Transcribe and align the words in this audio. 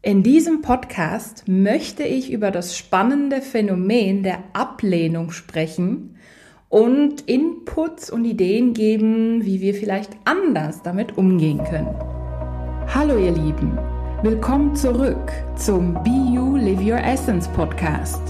In 0.00 0.22
diesem 0.22 0.62
Podcast 0.62 1.48
möchte 1.48 2.04
ich 2.04 2.30
über 2.30 2.52
das 2.52 2.76
spannende 2.76 3.42
Phänomen 3.42 4.22
der 4.22 4.38
Ablehnung 4.52 5.32
sprechen 5.32 6.14
und 6.68 7.22
Inputs 7.22 8.08
und 8.08 8.24
Ideen 8.24 8.74
geben, 8.74 9.44
wie 9.44 9.60
wir 9.60 9.74
vielleicht 9.74 10.12
anders 10.24 10.82
damit 10.84 11.18
umgehen 11.18 11.64
können. 11.64 11.96
Hallo 12.94 13.18
ihr 13.18 13.32
Lieben, 13.32 13.76
willkommen 14.22 14.76
zurück 14.76 15.32
zum 15.56 15.94
Be 16.04 16.32
You 16.32 16.54
Live 16.54 16.80
Your 16.80 17.04
Essence 17.04 17.48
Podcast. 17.48 18.22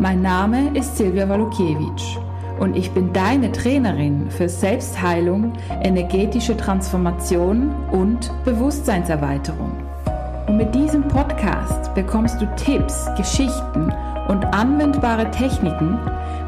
Mein 0.00 0.20
Name 0.20 0.76
ist 0.78 0.98
Silvia 0.98 1.26
Walukiewicz 1.26 2.18
und 2.58 2.76
ich 2.76 2.90
bin 2.90 3.10
deine 3.14 3.50
Trainerin 3.52 4.30
für 4.30 4.50
Selbstheilung, 4.50 5.54
energetische 5.82 6.58
Transformation 6.58 7.74
und 7.90 8.30
Bewusstseinserweiterung. 8.44 9.90
Und 10.50 10.56
mit 10.56 10.74
diesem 10.74 11.06
Podcast 11.06 11.94
bekommst 11.94 12.42
du 12.42 12.46
Tipps, 12.56 13.08
Geschichten 13.16 13.94
und 14.26 14.44
anwendbare 14.46 15.30
Techniken, 15.30 15.96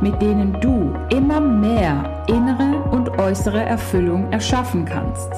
mit 0.00 0.20
denen 0.20 0.60
du 0.60 0.92
immer 1.08 1.38
mehr 1.38 2.24
innere 2.26 2.82
und 2.90 3.16
äußere 3.20 3.62
Erfüllung 3.62 4.28
erschaffen 4.32 4.84
kannst. 4.86 5.30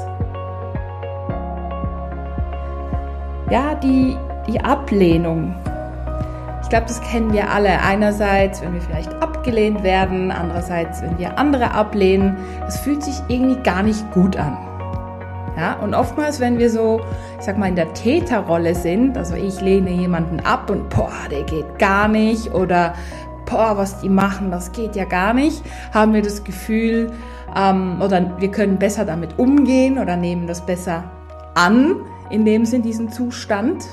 Ja, 3.50 3.74
die, 3.74 4.16
die 4.48 4.58
Ablehnung. 4.62 5.54
Ich 6.62 6.70
glaube, 6.70 6.86
das 6.86 7.02
kennen 7.02 7.34
wir 7.34 7.50
alle. 7.50 7.82
Einerseits, 7.82 8.62
wenn 8.62 8.72
wir 8.72 8.80
vielleicht 8.80 9.12
abgelehnt 9.22 9.82
werden, 9.82 10.30
andererseits, 10.30 11.02
wenn 11.02 11.18
wir 11.18 11.38
andere 11.38 11.72
ablehnen. 11.72 12.38
Das 12.60 12.80
fühlt 12.80 13.02
sich 13.02 13.20
irgendwie 13.28 13.62
gar 13.62 13.82
nicht 13.82 14.10
gut 14.12 14.38
an. 14.38 14.56
Ja, 15.56 15.74
und 15.74 15.94
oftmals, 15.94 16.40
wenn 16.40 16.58
wir 16.58 16.68
so, 16.68 17.00
ich 17.38 17.44
sag 17.44 17.58
mal, 17.58 17.68
in 17.68 17.76
der 17.76 17.94
Täterrolle 17.94 18.74
sind, 18.74 19.16
also 19.16 19.36
ich 19.36 19.60
lehne 19.60 19.90
jemanden 19.90 20.40
ab 20.40 20.68
und 20.68 20.88
boah, 20.88 21.12
der 21.30 21.44
geht 21.44 21.78
gar 21.78 22.08
nicht 22.08 22.52
oder 22.52 22.94
boah, 23.46 23.76
was 23.76 24.00
die 24.00 24.08
machen, 24.08 24.50
das 24.50 24.72
geht 24.72 24.96
ja 24.96 25.04
gar 25.04 25.32
nicht, 25.32 25.62
haben 25.92 26.12
wir 26.12 26.22
das 26.22 26.42
Gefühl, 26.42 27.12
ähm, 27.56 28.00
oder 28.02 28.32
wir 28.40 28.50
können 28.50 28.78
besser 28.78 29.04
damit 29.04 29.38
umgehen 29.38 29.98
oder 29.98 30.16
nehmen 30.16 30.48
das 30.48 30.66
besser 30.66 31.04
an, 31.54 31.96
in 32.30 32.44
dem 32.44 32.64
Sinn, 32.64 32.82
diesen 32.82 33.12
Zustand, 33.12 33.84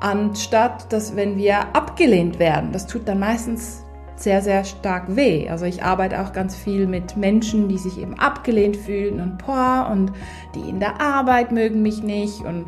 anstatt 0.00 0.92
dass 0.92 1.14
wenn 1.14 1.36
wir 1.36 1.60
abgelehnt 1.74 2.40
werden, 2.40 2.72
das 2.72 2.88
tut 2.88 3.06
dann 3.06 3.20
meistens 3.20 3.81
sehr, 4.22 4.42
sehr 4.42 4.64
stark 4.64 5.16
weh. 5.16 5.48
Also 5.48 5.64
ich 5.64 5.82
arbeite 5.82 6.20
auch 6.20 6.32
ganz 6.32 6.56
viel 6.56 6.86
mit 6.86 7.16
Menschen, 7.16 7.68
die 7.68 7.78
sich 7.78 7.98
eben 7.98 8.18
abgelehnt 8.18 8.76
fühlen 8.76 9.20
und 9.20 9.38
boah, 9.38 9.88
und 9.90 10.12
die 10.54 10.68
in 10.68 10.80
der 10.80 11.00
Arbeit 11.00 11.52
mögen 11.52 11.82
mich 11.82 12.02
nicht 12.02 12.40
und 12.40 12.66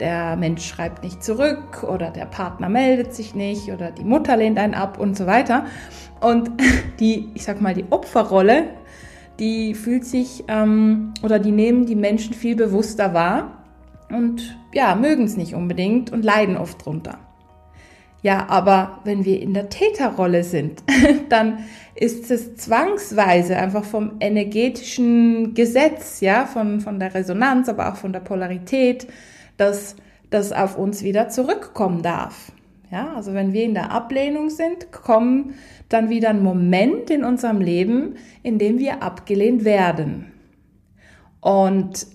der 0.00 0.36
Mensch 0.36 0.66
schreibt 0.66 1.04
nicht 1.04 1.22
zurück 1.22 1.84
oder 1.84 2.10
der 2.10 2.26
Partner 2.26 2.68
meldet 2.68 3.14
sich 3.14 3.34
nicht 3.34 3.70
oder 3.70 3.90
die 3.90 4.04
Mutter 4.04 4.36
lehnt 4.36 4.58
einen 4.58 4.74
ab 4.74 4.98
und 4.98 5.16
so 5.16 5.26
weiter. 5.26 5.66
Und 6.20 6.50
die, 7.00 7.30
ich 7.34 7.44
sag 7.44 7.60
mal, 7.60 7.74
die 7.74 7.86
Opferrolle, 7.90 8.64
die 9.38 9.74
fühlt 9.74 10.04
sich 10.04 10.44
ähm, 10.48 11.14
oder 11.22 11.38
die 11.38 11.52
nehmen 11.52 11.86
die 11.86 11.96
Menschen 11.96 12.34
viel 12.34 12.56
bewusster 12.56 13.14
wahr 13.14 13.64
und 14.10 14.56
ja, 14.72 14.94
mögen 14.94 15.24
es 15.24 15.36
nicht 15.36 15.54
unbedingt 15.54 16.12
und 16.12 16.24
leiden 16.24 16.56
oft 16.56 16.84
drunter. 16.84 17.18
Ja, 18.24 18.46
aber 18.48 19.00
wenn 19.04 19.26
wir 19.26 19.42
in 19.42 19.52
der 19.52 19.68
Täterrolle 19.68 20.44
sind, 20.44 20.82
dann 21.28 21.58
ist 21.94 22.30
es 22.30 22.56
zwangsweise 22.56 23.54
einfach 23.54 23.84
vom 23.84 24.12
energetischen 24.18 25.52
Gesetz, 25.52 26.22
ja, 26.22 26.46
von, 26.46 26.80
von 26.80 26.98
der 26.98 27.12
Resonanz, 27.14 27.68
aber 27.68 27.92
auch 27.92 27.96
von 27.96 28.14
der 28.14 28.20
Polarität, 28.20 29.06
dass 29.58 29.96
das 30.30 30.52
auf 30.52 30.78
uns 30.78 31.02
wieder 31.02 31.28
zurückkommen 31.28 32.00
darf. 32.00 32.50
Ja, 32.90 33.12
also 33.14 33.34
wenn 33.34 33.52
wir 33.52 33.62
in 33.62 33.74
der 33.74 33.90
Ablehnung 33.90 34.48
sind, 34.48 34.90
kommt 34.90 35.52
dann 35.90 36.08
wieder 36.08 36.30
ein 36.30 36.42
Moment 36.42 37.10
in 37.10 37.24
unserem 37.24 37.60
Leben, 37.60 38.14
in 38.42 38.58
dem 38.58 38.78
wir 38.78 39.02
abgelehnt 39.02 39.66
werden. 39.66 40.32
Und 41.42 42.06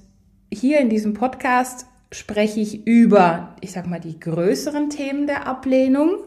hier 0.51 0.79
in 0.79 0.89
diesem 0.89 1.13
Podcast 1.13 1.85
spreche 2.11 2.59
ich 2.59 2.87
über, 2.87 3.55
ich 3.61 3.71
sag 3.71 3.87
mal, 3.87 3.99
die 3.99 4.19
größeren 4.19 4.89
Themen 4.89 5.27
der 5.27 5.47
Ablehnung 5.47 6.17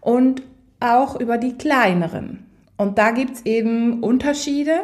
und 0.00 0.42
auch 0.80 1.18
über 1.18 1.38
die 1.38 1.56
kleineren. 1.56 2.46
Und 2.76 2.98
da 2.98 3.10
gibt's 3.10 3.42
eben 3.44 4.02
Unterschiede 4.02 4.80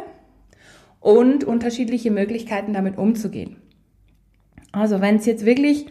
und 0.99 1.43
unterschiedliche 1.43 2.11
Möglichkeiten, 2.11 2.73
damit 2.73 2.97
umzugehen. 2.97 3.57
Also 4.71 5.01
wenn 5.01 5.15
es 5.15 5.25
jetzt 5.25 5.45
wirklich, 5.45 5.87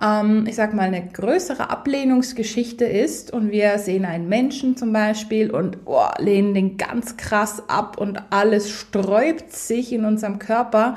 ähm, 0.00 0.46
ich 0.46 0.54
sag 0.54 0.74
mal, 0.74 0.84
eine 0.84 1.06
größere 1.06 1.68
Ablehnungsgeschichte 1.68 2.84
ist 2.84 3.32
und 3.32 3.50
wir 3.50 3.78
sehen 3.78 4.04
einen 4.04 4.28
Menschen 4.28 4.76
zum 4.76 4.92
Beispiel 4.92 5.50
und 5.50 5.78
oh, 5.84 6.06
lehnen 6.18 6.54
den 6.54 6.76
ganz 6.76 7.16
krass 7.16 7.62
ab 7.68 7.98
und 7.98 8.22
alles 8.30 8.70
sträubt 8.70 9.52
sich 9.52 9.92
in 9.92 10.04
unserem 10.04 10.38
Körper, 10.38 10.96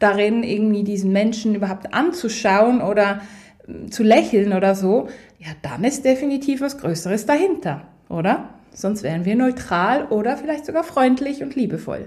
darin, 0.00 0.42
irgendwie 0.42 0.82
diesen 0.82 1.12
Menschen 1.12 1.54
überhaupt 1.54 1.94
anzuschauen 1.94 2.82
oder 2.82 3.20
hm, 3.66 3.90
zu 3.92 4.02
lächeln 4.02 4.52
oder 4.52 4.74
so, 4.74 5.08
ja, 5.38 5.48
dann 5.62 5.84
ist 5.84 6.04
definitiv 6.04 6.60
was 6.60 6.78
Größeres 6.78 7.26
dahinter, 7.26 7.82
oder? 8.08 8.50
Sonst 8.72 9.02
wären 9.02 9.24
wir 9.24 9.36
neutral 9.36 10.06
oder 10.06 10.36
vielleicht 10.36 10.66
sogar 10.66 10.84
freundlich 10.84 11.42
und 11.42 11.54
liebevoll. 11.54 12.06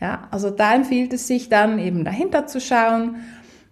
Ja, 0.00 0.26
also 0.30 0.50
da 0.50 0.74
empfiehlt 0.74 1.12
es 1.12 1.26
sich 1.28 1.48
dann 1.48 1.78
eben 1.78 2.04
dahinter 2.04 2.46
zu 2.46 2.60
schauen 2.60 3.16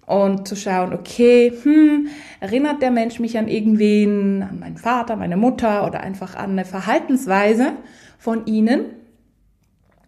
und 0.06 0.46
zu 0.46 0.54
schauen, 0.54 0.92
okay, 0.92 1.52
hm, 1.62 2.08
erinnert 2.40 2.82
der 2.82 2.90
Mensch 2.90 3.20
mich 3.20 3.38
an 3.38 3.48
irgendwen, 3.48 4.42
an 4.42 4.58
meinen 4.58 4.76
Vater, 4.76 5.16
meine 5.16 5.36
Mutter 5.36 5.86
oder 5.86 6.00
einfach 6.00 6.36
an 6.36 6.50
eine 6.50 6.64
Verhaltensweise 6.64 7.72
von 8.18 8.46
ihnen? 8.46 8.86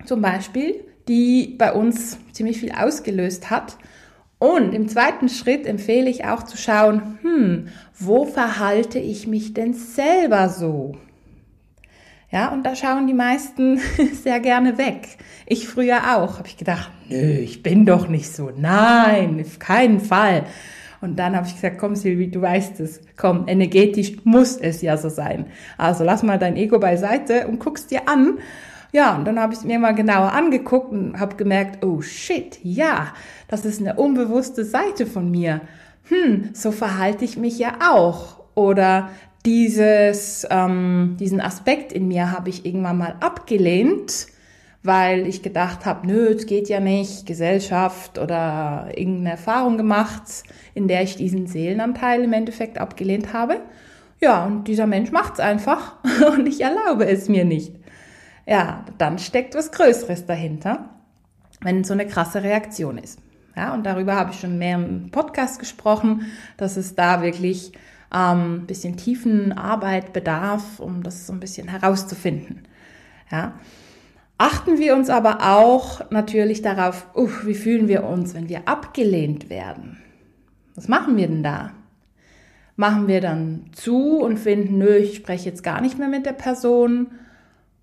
Zum 0.05 0.21
Beispiel, 0.21 0.85
die 1.09 1.55
bei 1.59 1.73
uns 1.73 2.19
ziemlich 2.33 2.59
viel 2.59 2.73
ausgelöst 2.73 3.51
hat. 3.51 3.77
Und 4.39 4.75
im 4.75 4.89
zweiten 4.89 5.29
Schritt 5.29 5.67
empfehle 5.67 6.11
ich 6.11 6.25
auch 6.25 6.43
zu 6.43 6.57
schauen, 6.57 7.19
hm, 7.23 7.69
wo 7.99 8.25
verhalte 8.25 8.99
ich 8.99 9.27
mich 9.27 9.55
denn 9.55 9.73
selber 9.73 10.49
so? 10.49 10.97
Ja, 12.31 12.49
und 12.49 12.65
da 12.65 12.75
schauen 12.75 13.07
die 13.07 13.15
meisten 13.15 13.79
sehr 14.23 14.41
gerne 14.41 14.79
weg. 14.79 15.19
Ich 15.47 15.69
früher 15.69 16.17
auch, 16.17 16.39
habe 16.39 16.49
ich 16.49 16.57
gedacht, 16.57 16.91
nö, 17.09 17.39
ich 17.39 17.63
bin 17.63 17.85
doch 17.85 18.09
nicht 18.09 18.33
so. 18.33 18.51
Nein, 18.57 19.45
auf 19.47 19.59
keinen 19.59 20.01
Fall. 20.01 20.45
Und 21.03 21.19
dann 21.19 21.37
habe 21.37 21.47
ich 21.47 21.55
gesagt, 21.55 21.79
komm 21.79 21.95
Silvi, 21.95 22.31
du 22.31 22.41
weißt 22.41 22.81
es. 22.81 23.01
Komm, 23.17 23.49
energetisch 23.49 24.25
muss 24.25 24.57
es 24.57 24.81
ja 24.83 24.97
so 24.97 25.09
sein. 25.09 25.47
Also 25.77 26.05
lass 26.05 26.23
mal 26.23 26.39
dein 26.39 26.57
Ego 26.57 26.79
beiseite 26.79 27.49
und 27.49 27.59
guckst 27.59 27.91
dir 27.91 28.09
an, 28.09 28.39
ja, 28.93 29.17
und 29.17 29.25
dann 29.25 29.41
habe 29.41 29.55
ich 29.55 29.61
es 29.61 29.65
mir 29.65 29.79
mal 29.79 29.95
genauer 29.95 30.33
angeguckt 30.33 30.93
und 30.93 31.19
habe 31.19 31.37
gemerkt, 31.37 31.83
oh 31.83 32.03
shit, 32.03 32.59
ja, 32.63 33.15
das 33.49 33.65
ist 33.65 33.81
eine 33.81 33.95
unbewusste 33.95 34.67
Seite 34.67 35.07
von 35.07 35.31
mir. 35.31 35.63
Hm, 36.09 36.51
so 36.53 36.73
verhalte 36.73 37.25
ich 37.25 37.39
mich 37.39 37.59
ja 37.59 37.79
auch. 37.91 38.43
Oder 38.55 39.09
dieses, 39.47 40.47
ähm, 40.51 41.17
diesen 41.19 41.41
Aspekt 41.41 41.93
in 41.93 42.07
mir 42.07 42.33
habe 42.33 42.51
ich 42.51 42.67
irgendwann 42.67 42.99
mal 42.99 43.17
abgelehnt, 43.21 44.27
weil 44.83 45.27
ich 45.27 45.43
gedacht 45.43 45.87
habe, 45.87 46.07
nö, 46.07 46.27
es 46.27 46.45
geht 46.45 46.69
ja 46.69 46.79
nicht, 46.79 47.25
Gesellschaft 47.25 48.19
oder 48.19 48.89
irgendeine 48.95 49.31
Erfahrung 49.31 49.79
gemacht, 49.79 50.23
in 50.75 50.87
der 50.87 51.03
ich 51.03 51.17
diesen 51.17 51.47
Seelenanteil 51.47 52.25
im 52.25 52.33
Endeffekt 52.35 52.77
abgelehnt 52.77 53.33
habe. 53.33 53.61
Ja, 54.21 54.45
und 54.45 54.69
dieser 54.69 54.87
Mensch 54.87 55.13
macht's 55.13 55.41
einfach 55.41 55.97
und 56.37 56.47
ich 56.47 56.61
erlaube 56.61 57.07
es 57.07 57.31
mir 57.31 57.47
nicht 57.47 57.82
ja, 58.47 58.85
dann 58.99 59.19
steckt 59.19 59.55
was 59.55 59.73
Größeres 59.73 60.27
dahinter, 60.27 60.91
wenn 61.61 61.85
so 61.85 61.93
eine 61.93 62.07
krasse 62.07 62.43
Reaktion 62.43 62.99
ist. 62.99 63.21
Ja, 63.57 63.75
und 63.75 63.85
darüber 63.85 64.17
habe 64.17 64.31
ich 64.33 64.41
schon 64.41 64.59
mehr 64.59 64.77
im 64.77 65.11
Podcast 65.11 65.59
gesprochen, 65.59 66.27
dass 66.57 66.77
es 66.77 66.95
da 66.95 67.23
wirklich 67.23 67.73
ähm, 68.15 68.67
bisschen 68.67 68.97
tiefen 68.97 69.53
Arbeit 69.53 70.13
bedarf, 70.13 70.81
um 70.81 71.03
das 71.03 71.27
so 71.27 71.33
ein 71.33 71.41
bisschen 71.41 71.69
herauszufinden. 71.69 72.63
Ja. 73.31 73.55
Achten 74.39 74.79
wir 74.79 74.97
uns 74.97 75.09
aber 75.09 75.55
auch 75.55 76.11
natürlich 76.11 76.63
darauf, 76.63 77.07
uh, 77.15 77.29
wie 77.45 77.55
fühlen 77.55 77.89
wir 77.89 78.05
uns, 78.05 78.35
wenn 78.35 78.49
wir 78.49 78.67
abgelehnt 78.67 79.51
werden? 79.51 80.03
Was 80.75 80.89
machen 80.89 81.17
wir 81.17 81.29
denn 81.29 81.43
da? 81.43 81.73
Machen 82.77 83.07
wir 83.07 83.21
dann 83.21 83.67
zu 83.73 84.19
und 84.19 84.39
finden, 84.39 84.79
nö, 84.79 84.97
ich 84.97 85.17
spreche 85.17 85.49
jetzt 85.49 85.63
gar 85.63 85.81
nicht 85.81 85.99
mehr 85.99 86.09
mit 86.09 86.27
der 86.27 86.33
Person? 86.33 87.13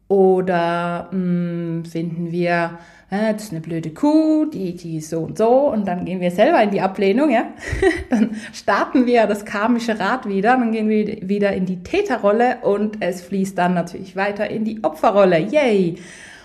Oder 0.10 1.08
mh, 1.12 1.18
hm, 1.18 1.86
finden 1.86 2.32
wir, 2.32 2.80
äh, 3.12 3.32
das 3.32 3.44
ist 3.44 3.52
eine 3.52 3.62
blöde 3.62 3.92
Kuh, 3.92 4.46
die, 4.46 4.76
die 4.76 4.98
ist 4.98 5.12
so 5.12 5.20
und 5.20 5.38
so, 5.38 5.72
und 5.72 5.88
dann 5.88 6.04
gehen 6.04 6.20
wir 6.20 6.32
selber 6.32 6.62
in 6.64 6.72
die 6.72 6.82
Ablehnung, 6.82 7.30
ja. 7.30 7.54
dann 8.10 8.36
starten 8.52 9.06
wir 9.06 9.28
das 9.28 9.46
karmische 9.46 10.00
Rad 10.00 10.28
wieder, 10.28 10.58
dann 10.58 10.72
gehen 10.72 10.90
wir 10.90 11.30
wieder 11.30 11.54
in 11.54 11.68
die 11.68 11.84
Täterrolle 11.84 12.58
und 12.64 12.98
es 13.02 13.22
fließt 13.22 13.56
dann 13.56 13.76
natürlich 13.76 14.16
weiter 14.16 14.50
in 14.50 14.66
die 14.66 14.84
Opferrolle. 14.84 15.38
Yay! 15.40 15.96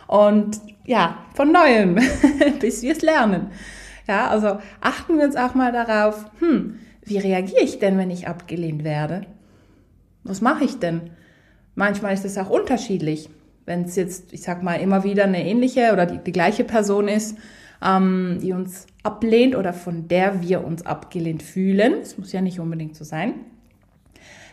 Und 0.08 0.60
ja, 0.84 1.24
von 1.32 1.50
neuem, 1.50 1.98
bis 2.60 2.82
wir 2.82 2.92
es 2.92 3.00
lernen. 3.00 3.46
Ja, 4.06 4.28
also 4.28 4.58
achten 4.82 5.16
wir 5.16 5.24
uns 5.24 5.36
auch 5.36 5.54
mal 5.54 5.72
darauf, 5.72 6.26
hm, 6.38 6.78
wie 7.02 7.16
reagiere 7.16 7.62
ich 7.62 7.78
denn, 7.78 7.96
wenn 7.96 8.10
ich 8.10 8.28
abgelehnt 8.28 8.84
werde? 8.84 9.22
Was 10.22 10.42
mache 10.42 10.64
ich 10.64 10.78
denn? 10.78 11.10
Manchmal 11.74 12.12
ist 12.12 12.26
es 12.26 12.36
auch 12.36 12.50
unterschiedlich. 12.50 13.30
Wenn 13.66 13.84
es 13.84 13.96
jetzt, 13.96 14.32
ich 14.32 14.42
sag 14.42 14.62
mal, 14.62 14.74
immer 14.74 15.04
wieder 15.04 15.24
eine 15.24 15.44
ähnliche 15.44 15.92
oder 15.92 16.06
die, 16.06 16.18
die 16.18 16.32
gleiche 16.32 16.64
Person 16.64 17.08
ist, 17.08 17.36
ähm, 17.84 18.38
die 18.42 18.52
uns 18.52 18.86
ablehnt 19.02 19.56
oder 19.56 19.72
von 19.72 20.08
der 20.08 20.42
wir 20.42 20.64
uns 20.64 20.84
abgelehnt 20.84 21.42
fühlen, 21.42 21.94
es 22.02 22.18
muss 22.18 22.32
ja 22.32 22.40
nicht 22.40 22.60
unbedingt 22.60 22.96
so 22.96 23.04
sein, 23.04 23.34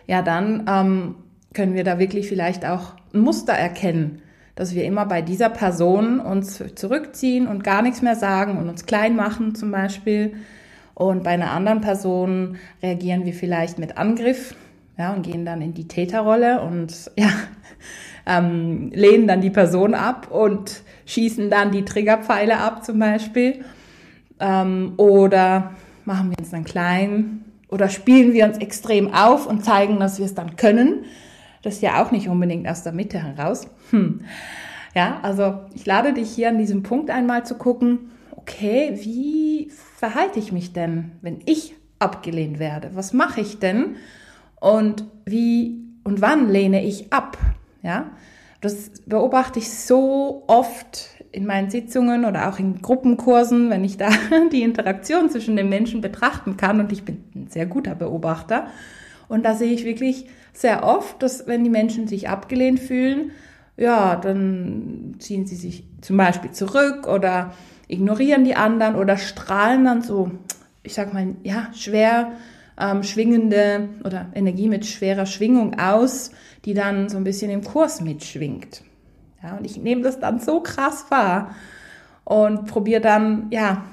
ja, 0.07 0.21
dann 0.21 0.65
ähm, 0.67 1.15
können 1.53 1.73
wir 1.73 1.83
da 1.83 1.99
wirklich 1.99 2.27
vielleicht 2.27 2.65
auch 2.65 2.95
ein 3.13 3.21
Muster 3.21 3.53
erkennen, 3.53 4.21
dass 4.55 4.75
wir 4.75 4.83
immer 4.83 5.05
bei 5.05 5.21
dieser 5.21 5.49
Person 5.49 6.19
uns 6.19 6.61
zurückziehen 6.75 7.47
und 7.47 7.63
gar 7.63 7.81
nichts 7.81 8.01
mehr 8.01 8.15
sagen 8.15 8.57
und 8.57 8.69
uns 8.69 8.85
klein 8.85 9.15
machen 9.15 9.55
zum 9.55 9.71
Beispiel. 9.71 10.33
Und 10.93 11.23
bei 11.23 11.31
einer 11.31 11.51
anderen 11.51 11.81
Person 11.81 12.57
reagieren 12.83 13.25
wir 13.25 13.33
vielleicht 13.33 13.79
mit 13.79 13.97
Angriff, 13.97 14.55
ja, 15.01 15.13
und 15.13 15.23
gehen 15.23 15.45
dann 15.45 15.63
in 15.63 15.73
die 15.73 15.87
Täterrolle 15.87 16.61
und 16.61 17.09
ja, 17.17 17.29
ähm, 18.27 18.91
lehnen 18.93 19.27
dann 19.27 19.41
die 19.41 19.49
Person 19.49 19.95
ab 19.95 20.29
und 20.29 20.83
schießen 21.07 21.49
dann 21.49 21.71
die 21.71 21.83
Triggerpfeile 21.83 22.57
ab 22.57 22.85
zum 22.85 22.99
Beispiel. 22.99 23.65
Ähm, 24.39 24.93
oder 24.97 25.71
machen 26.05 26.29
wir 26.29 26.37
uns 26.37 26.51
dann 26.51 26.63
klein 26.63 27.45
oder 27.67 27.89
spielen 27.89 28.33
wir 28.33 28.45
uns 28.45 28.59
extrem 28.59 29.11
auf 29.11 29.47
und 29.47 29.65
zeigen, 29.65 29.99
dass 29.99 30.19
wir 30.19 30.25
es 30.25 30.35
dann 30.35 30.55
können. 30.55 31.05
Das 31.63 31.75
ist 31.75 31.81
ja 31.81 32.03
auch 32.03 32.11
nicht 32.11 32.27
unbedingt 32.27 32.67
aus 32.67 32.83
der 32.83 32.91
Mitte 32.91 33.23
heraus. 33.23 33.67
Hm. 33.89 34.21
Ja, 34.93 35.19
also 35.23 35.61
ich 35.73 35.85
lade 35.87 36.13
dich 36.13 36.29
hier 36.29 36.49
an 36.49 36.59
diesem 36.59 36.83
Punkt 36.83 37.09
einmal 37.09 37.43
zu 37.43 37.55
gucken, 37.55 38.11
okay, 38.35 38.99
wie 39.01 39.71
verhalte 39.97 40.37
ich 40.37 40.51
mich 40.51 40.73
denn, 40.73 41.13
wenn 41.21 41.39
ich 41.45 41.73
abgelehnt 41.97 42.59
werde? 42.59 42.91
Was 42.93 43.13
mache 43.13 43.41
ich 43.41 43.57
denn? 43.57 43.95
Und 44.61 45.05
wie 45.25 45.81
und 46.03 46.21
wann 46.21 46.49
lehne 46.49 46.85
ich 46.85 47.11
ab? 47.11 47.37
Ja, 47.81 48.11
das 48.61 48.91
beobachte 49.07 49.57
ich 49.57 49.73
so 49.73 50.43
oft 50.45 51.09
in 51.31 51.47
meinen 51.47 51.71
Sitzungen 51.71 52.25
oder 52.25 52.47
auch 52.47 52.59
in 52.59 52.79
Gruppenkursen, 52.81 53.71
wenn 53.71 53.83
ich 53.83 53.97
da 53.97 54.09
die 54.51 54.61
Interaktion 54.61 55.29
zwischen 55.29 55.55
den 55.55 55.67
Menschen 55.67 55.99
betrachten 55.99 56.57
kann. 56.57 56.79
Und 56.79 56.91
ich 56.91 57.03
bin 57.03 57.23
ein 57.35 57.47
sehr 57.49 57.65
guter 57.65 57.95
Beobachter. 57.95 58.67
Und 59.27 59.43
da 59.45 59.55
sehe 59.55 59.73
ich 59.73 59.83
wirklich 59.83 60.27
sehr 60.53 60.83
oft, 60.83 61.23
dass 61.23 61.47
wenn 61.47 61.63
die 61.63 61.69
Menschen 61.69 62.07
sich 62.07 62.29
abgelehnt 62.29 62.79
fühlen, 62.79 63.31
ja, 63.77 64.15
dann 64.15 65.15
ziehen 65.17 65.47
sie 65.47 65.55
sich 65.55 65.85
zum 66.01 66.17
Beispiel 66.17 66.51
zurück 66.51 67.07
oder 67.07 67.53
ignorieren 67.87 68.45
die 68.45 68.55
anderen 68.55 68.95
oder 68.95 69.17
strahlen 69.17 69.85
dann 69.85 70.03
so, 70.03 70.29
ich 70.83 70.93
sag 70.93 71.13
mal, 71.13 71.35
ja, 71.41 71.69
schwer 71.73 72.33
ähm, 72.81 73.03
schwingende 73.03 73.89
oder 74.03 74.27
Energie 74.33 74.67
mit 74.67 74.85
schwerer 74.85 75.25
Schwingung 75.25 75.79
aus, 75.79 76.31
die 76.65 76.73
dann 76.73 77.09
so 77.09 77.17
ein 77.17 77.23
bisschen 77.23 77.51
im 77.51 77.63
Kurs 77.63 78.01
mitschwingt. 78.01 78.83
Ja, 79.43 79.57
und 79.57 79.65
ich 79.65 79.77
nehme 79.77 80.01
das 80.01 80.19
dann 80.19 80.39
so 80.39 80.61
krass 80.61 81.05
wahr 81.09 81.55
und 82.23 82.65
probiere 82.65 83.01
dann, 83.01 83.47
ja, 83.51 83.83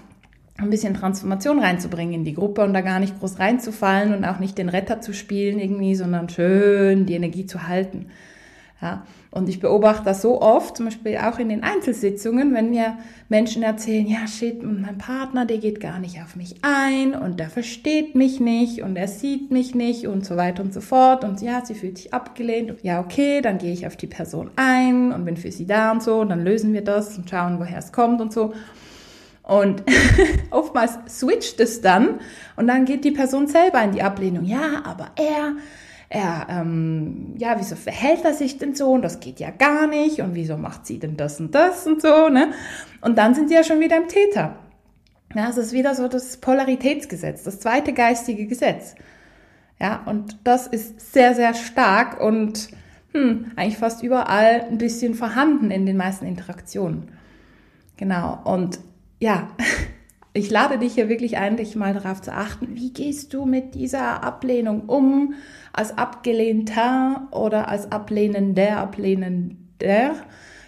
ein 0.58 0.70
bisschen 0.70 0.94
Transformation 0.94 1.60
reinzubringen 1.60 2.14
in 2.14 2.24
die 2.24 2.34
Gruppe 2.34 2.64
und 2.64 2.74
da 2.74 2.80
gar 2.80 2.98
nicht 2.98 3.18
groß 3.20 3.38
reinzufallen 3.38 4.12
und 4.12 4.24
auch 4.24 4.40
nicht 4.40 4.58
den 4.58 4.68
Retter 4.68 5.00
zu 5.00 5.12
spielen 5.12 5.60
irgendwie, 5.60 5.94
sondern 5.94 6.28
schön 6.28 7.06
die 7.06 7.14
Energie 7.14 7.46
zu 7.46 7.68
halten. 7.68 8.06
Ja, 8.80 9.04
und 9.32 9.48
ich 9.48 9.58
beobachte 9.58 10.04
das 10.04 10.22
so 10.22 10.40
oft, 10.40 10.76
zum 10.76 10.86
Beispiel 10.86 11.16
auch 11.16 11.40
in 11.40 11.48
den 11.48 11.64
Einzelsitzungen, 11.64 12.54
wenn 12.54 12.70
mir 12.70 12.96
Menschen 13.28 13.64
erzählen, 13.64 14.06
ja, 14.06 14.28
shit, 14.28 14.62
mein 14.62 14.98
Partner, 14.98 15.46
der 15.46 15.58
geht 15.58 15.80
gar 15.80 15.98
nicht 15.98 16.20
auf 16.22 16.36
mich 16.36 16.54
ein 16.62 17.12
und 17.12 17.40
der 17.40 17.50
versteht 17.50 18.14
mich 18.14 18.38
nicht 18.38 18.82
und 18.82 18.94
er 18.94 19.08
sieht 19.08 19.50
mich 19.50 19.74
nicht 19.74 20.06
und 20.06 20.24
so 20.24 20.36
weiter 20.36 20.62
und 20.62 20.72
so 20.72 20.80
fort 20.80 21.24
und 21.24 21.42
ja, 21.42 21.64
sie 21.64 21.74
fühlt 21.74 21.98
sich 21.98 22.14
abgelehnt. 22.14 22.74
Ja, 22.82 23.00
okay, 23.00 23.40
dann 23.40 23.58
gehe 23.58 23.72
ich 23.72 23.84
auf 23.84 23.96
die 23.96 24.06
Person 24.06 24.52
ein 24.54 25.10
und 25.10 25.24
bin 25.24 25.36
für 25.36 25.50
sie 25.50 25.66
da 25.66 25.90
und 25.90 26.00
so 26.00 26.20
und 26.20 26.28
dann 26.28 26.44
lösen 26.44 26.72
wir 26.72 26.84
das 26.84 27.18
und 27.18 27.28
schauen, 27.28 27.58
woher 27.58 27.78
es 27.78 27.90
kommt 27.90 28.20
und 28.20 28.32
so. 28.32 28.54
Und 29.42 29.82
oftmals 30.50 30.98
switcht 31.08 31.58
es 31.58 31.80
dann 31.80 32.20
und 32.54 32.68
dann 32.68 32.84
geht 32.84 33.04
die 33.04 33.10
Person 33.10 33.48
selber 33.48 33.82
in 33.82 33.90
die 33.90 34.02
Ablehnung. 34.02 34.44
Ja, 34.44 34.82
aber 34.84 35.08
er, 35.16 35.56
er, 36.10 36.46
ähm, 36.48 37.34
ja, 37.36 37.56
wieso 37.58 37.76
verhält 37.76 38.24
er 38.24 38.32
sich 38.32 38.58
denn 38.58 38.74
so 38.74 38.92
und 38.92 39.02
das 39.02 39.20
geht 39.20 39.40
ja 39.40 39.50
gar 39.50 39.86
nicht 39.86 40.20
und 40.20 40.34
wieso 40.34 40.56
macht 40.56 40.86
sie 40.86 40.98
denn 40.98 41.16
das 41.16 41.38
und 41.38 41.54
das 41.54 41.86
und 41.86 42.00
so, 42.00 42.28
ne? 42.28 42.52
Und 43.02 43.18
dann 43.18 43.34
sind 43.34 43.48
sie 43.48 43.54
ja 43.54 43.64
schon 43.64 43.80
wieder 43.80 43.96
im 43.98 44.08
Täter. 44.08 44.56
Ja, 45.34 45.50
es 45.50 45.58
ist 45.58 45.72
wieder 45.72 45.94
so 45.94 46.08
das 46.08 46.38
Polaritätsgesetz, 46.38 47.44
das 47.44 47.60
zweite 47.60 47.92
geistige 47.92 48.46
Gesetz. 48.46 48.94
Ja, 49.78 50.02
und 50.06 50.38
das 50.44 50.66
ist 50.66 51.12
sehr, 51.12 51.34
sehr 51.34 51.52
stark 51.54 52.20
und 52.20 52.70
hm, 53.12 53.52
eigentlich 53.56 53.76
fast 53.76 54.02
überall 54.02 54.62
ein 54.62 54.78
bisschen 54.78 55.14
vorhanden 55.14 55.70
in 55.70 55.84
den 55.84 55.96
meisten 55.96 56.26
Interaktionen. 56.26 57.12
Genau. 57.96 58.40
Und 58.44 58.80
ja, 59.20 59.50
ich 60.32 60.50
lade 60.50 60.78
dich 60.78 60.94
hier 60.94 61.08
wirklich 61.08 61.38
ein, 61.38 61.56
dich 61.56 61.74
mal 61.74 61.94
darauf 61.94 62.20
zu 62.20 62.32
achten, 62.32 62.74
wie 62.74 62.92
gehst 62.92 63.34
du 63.34 63.44
mit 63.44 63.74
dieser 63.74 64.22
Ablehnung 64.22 64.82
um, 64.86 65.34
als 65.72 65.96
Abgelehnter 65.96 67.28
oder 67.32 67.68
als 67.68 67.90
Ablehnender, 67.90 68.78
Ablehnender, 68.78 70.14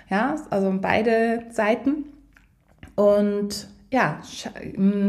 ja, 0.09 0.37
also 0.51 0.77
beide 0.81 1.45
Seiten. 1.51 2.05
Und 2.97 3.69
ja, 3.91 4.21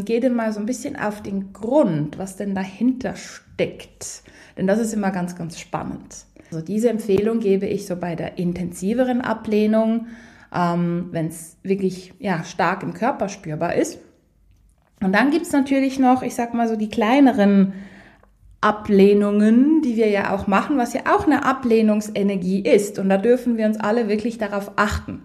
geh 0.06 0.20
dir 0.20 0.30
mal 0.30 0.52
so 0.54 0.60
ein 0.60 0.66
bisschen 0.66 0.96
auf 0.96 1.22
den 1.22 1.54
Grund, 1.54 2.18
was 2.18 2.36
denn 2.36 2.56
dahinter 2.56 3.16
steckt. 3.16 4.24
Denn 4.58 4.68
das 4.68 4.80
ist 4.80 4.94
immer 4.94 5.12
ganz, 5.12 5.36
ganz 5.36 5.60
spannend. 5.60 6.26
Also 6.52 6.64
diese 6.64 6.90
Empfehlung 6.90 7.40
gebe 7.40 7.66
ich 7.66 7.86
so 7.88 7.96
bei 7.96 8.16
der 8.16 8.38
intensiveren 8.38 9.22
Ablehnung, 9.22 10.08
ähm, 10.54 11.08
wenn 11.12 11.28
es 11.28 11.58
wirklich 11.64 12.14
ja, 12.20 12.44
stark 12.44 12.84
im 12.84 12.94
Körper 12.94 13.30
spürbar 13.30 13.76
ist. 13.76 14.00
Und 15.02 15.14
dann 15.14 15.32
gibt's 15.32 15.52
natürlich 15.52 16.00
noch, 16.00 16.22
ich 16.22 16.36
sag 16.36 16.54
mal 16.54 16.68
so, 16.68 16.76
die 16.76 16.90
kleineren 16.90 17.74
Ablehnungen, 18.62 19.82
die 19.82 19.96
wir 19.96 20.10
ja 20.10 20.34
auch 20.36 20.46
machen, 20.46 20.78
was 20.78 20.94
ja 20.94 21.02
auch 21.12 21.26
eine 21.26 21.44
Ablehnungsenergie 21.44 22.62
ist. 22.62 23.00
Und 23.00 23.10
da 23.10 23.18
dürfen 23.18 23.58
wir 23.58 23.66
uns 23.66 23.80
alle 23.80 24.08
wirklich 24.08 24.38
darauf 24.38 24.74
achten. 24.76 25.24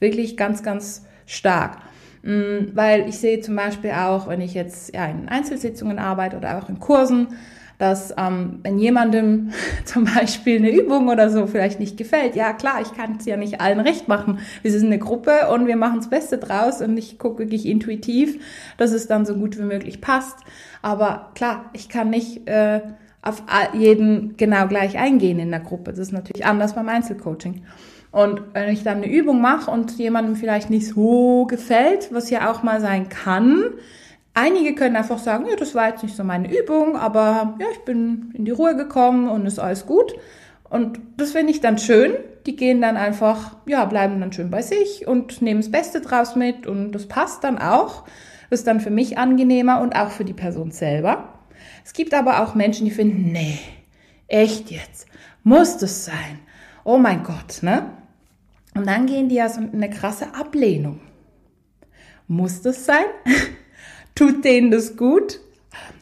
Wirklich 0.00 0.36
ganz, 0.38 0.62
ganz 0.62 1.04
stark. 1.26 1.78
Mm, 2.22 2.70
weil 2.74 3.08
ich 3.08 3.18
sehe 3.18 3.40
zum 3.40 3.56
Beispiel 3.56 3.90
auch, 3.90 4.28
wenn 4.28 4.40
ich 4.40 4.54
jetzt 4.54 4.94
ja, 4.94 5.06
in 5.06 5.28
Einzelsitzungen 5.28 5.98
arbeite 5.98 6.38
oder 6.38 6.58
auch 6.58 6.70
in 6.70 6.80
Kursen, 6.80 7.28
dass 7.78 8.12
ähm, 8.18 8.58
wenn 8.62 8.78
jemandem 8.78 9.52
zum 9.84 10.04
Beispiel 10.04 10.58
eine 10.58 10.70
Übung 10.70 11.08
oder 11.08 11.30
so 11.30 11.46
vielleicht 11.46 11.80
nicht 11.80 11.96
gefällt, 11.96 12.36
ja 12.36 12.52
klar, 12.52 12.80
ich 12.82 12.92
kann 12.92 13.16
es 13.18 13.24
ja 13.24 13.36
nicht 13.36 13.60
allen 13.60 13.80
recht 13.80 14.08
machen. 14.08 14.40
Wir 14.62 14.72
sind 14.72 14.86
eine 14.86 14.98
Gruppe 14.98 15.48
und 15.52 15.66
wir 15.66 15.76
machen 15.76 15.98
das 15.98 16.10
Beste 16.10 16.38
draus 16.38 16.82
und 16.82 16.96
ich 16.96 17.18
gucke 17.18 17.38
wirklich 17.38 17.66
intuitiv, 17.66 18.42
dass 18.76 18.92
es 18.92 19.06
dann 19.06 19.24
so 19.24 19.34
gut 19.34 19.58
wie 19.58 19.62
möglich 19.62 20.00
passt. 20.00 20.38
Aber 20.82 21.30
klar, 21.34 21.70
ich 21.72 21.88
kann 21.88 22.10
nicht 22.10 22.48
äh, 22.48 22.80
auf 23.22 23.42
jeden 23.72 24.36
genau 24.36 24.66
gleich 24.66 24.98
eingehen 24.98 25.38
in 25.38 25.50
der 25.50 25.60
Gruppe. 25.60 25.90
Das 25.90 26.00
ist 26.00 26.12
natürlich 26.12 26.46
anders 26.46 26.74
beim 26.74 26.88
Einzelcoaching. 26.88 27.62
Und 28.10 28.42
wenn 28.54 28.70
ich 28.70 28.84
dann 28.84 28.98
eine 28.98 29.12
Übung 29.12 29.40
mache 29.40 29.70
und 29.70 29.98
jemandem 29.98 30.34
vielleicht 30.34 30.70
nicht 30.70 30.88
so 30.88 31.44
gefällt, 31.46 32.08
was 32.12 32.30
ja 32.30 32.50
auch 32.50 32.62
mal 32.62 32.80
sein 32.80 33.08
kann, 33.08 33.64
Einige 34.40 34.76
können 34.76 34.94
einfach 34.94 35.18
sagen, 35.18 35.46
ja, 35.50 35.56
das 35.56 35.74
war 35.74 35.88
jetzt 35.88 36.04
nicht 36.04 36.14
so 36.14 36.22
meine 36.22 36.48
Übung, 36.56 36.94
aber 36.94 37.56
ja, 37.58 37.66
ich 37.72 37.80
bin 37.80 38.30
in 38.34 38.44
die 38.44 38.52
Ruhe 38.52 38.76
gekommen 38.76 39.28
und 39.28 39.44
ist 39.46 39.58
alles 39.58 39.84
gut. 39.84 40.14
Und 40.70 41.00
das 41.16 41.32
finde 41.32 41.50
ich 41.50 41.60
dann 41.60 41.76
schön. 41.76 42.12
Die 42.46 42.54
gehen 42.54 42.80
dann 42.80 42.96
einfach, 42.96 43.56
ja, 43.66 43.84
bleiben 43.84 44.20
dann 44.20 44.32
schön 44.32 44.48
bei 44.48 44.62
sich 44.62 45.08
und 45.08 45.42
nehmen 45.42 45.60
das 45.60 45.72
Beste 45.72 46.00
draus 46.00 46.36
mit 46.36 46.68
und 46.68 46.92
das 46.92 47.08
passt 47.08 47.42
dann 47.42 47.58
auch. 47.58 48.04
Das 48.48 48.60
ist 48.60 48.68
dann 48.68 48.80
für 48.80 48.90
mich 48.90 49.18
angenehmer 49.18 49.80
und 49.80 49.96
auch 49.96 50.10
für 50.10 50.24
die 50.24 50.34
Person 50.34 50.70
selber. 50.70 51.40
Es 51.84 51.92
gibt 51.92 52.14
aber 52.14 52.40
auch 52.40 52.54
Menschen, 52.54 52.84
die 52.84 52.92
finden, 52.92 53.32
nee, 53.32 53.58
echt 54.28 54.70
jetzt, 54.70 55.08
muss 55.42 55.78
das 55.78 56.04
sein? 56.04 56.38
Oh 56.84 56.98
mein 56.98 57.24
Gott, 57.24 57.62
ne? 57.62 57.90
Und 58.76 58.86
dann 58.86 59.06
gehen 59.06 59.28
die 59.28 59.34
ja 59.34 59.48
so 59.48 59.60
eine 59.60 59.90
krasse 59.90 60.32
Ablehnung. 60.32 61.00
Muss 62.28 62.62
das 62.62 62.84
sein? 62.84 63.06
Tut 64.18 64.44
denen 64.44 64.72
das 64.72 64.96
gut? 64.96 65.38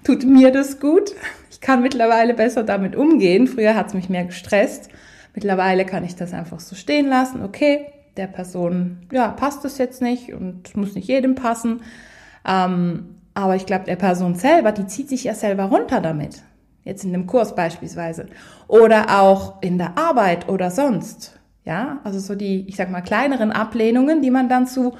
Tut 0.02 0.24
mir 0.24 0.50
das 0.50 0.80
gut? 0.80 1.12
Ich 1.50 1.60
kann 1.60 1.82
mittlerweile 1.82 2.32
besser 2.32 2.62
damit 2.62 2.96
umgehen. 2.96 3.46
Früher 3.46 3.74
hat 3.74 3.88
es 3.88 3.94
mich 3.94 4.08
mehr 4.08 4.24
gestresst. 4.24 4.88
Mittlerweile 5.34 5.84
kann 5.84 6.02
ich 6.02 6.16
das 6.16 6.32
einfach 6.32 6.60
so 6.60 6.74
stehen 6.76 7.08
lassen. 7.08 7.42
Okay, 7.42 7.88
der 8.16 8.26
Person, 8.26 9.06
ja, 9.12 9.28
passt 9.28 9.66
das 9.66 9.76
jetzt 9.76 10.00
nicht 10.00 10.32
und 10.32 10.74
muss 10.78 10.94
nicht 10.94 11.08
jedem 11.08 11.34
passen. 11.34 11.82
Ähm, 12.48 13.16
aber 13.34 13.54
ich 13.54 13.66
glaube, 13.66 13.84
der 13.84 13.96
Person 13.96 14.34
selber, 14.34 14.72
die 14.72 14.86
zieht 14.86 15.10
sich 15.10 15.24
ja 15.24 15.34
selber 15.34 15.64
runter 15.64 16.00
damit. 16.00 16.42
Jetzt 16.84 17.04
in 17.04 17.12
dem 17.12 17.26
Kurs 17.26 17.54
beispielsweise. 17.54 18.28
Oder 18.66 19.20
auch 19.20 19.60
in 19.60 19.76
der 19.76 19.98
Arbeit 19.98 20.48
oder 20.48 20.70
sonst. 20.70 21.38
Ja, 21.66 22.00
also 22.02 22.18
so 22.18 22.34
die, 22.34 22.66
ich 22.66 22.76
sag 22.76 22.90
mal, 22.90 23.02
kleineren 23.02 23.52
Ablehnungen, 23.52 24.22
die 24.22 24.30
man 24.30 24.48
dann 24.48 24.66
zu 24.66 24.94